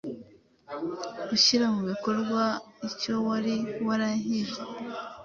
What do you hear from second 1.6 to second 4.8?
mu bikorwa icyo wari warahize;